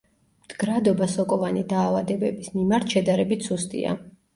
[0.45, 3.99] მდგრადობა სოკოვანი დაავადებების მიმართ, შედარებით სუსტია.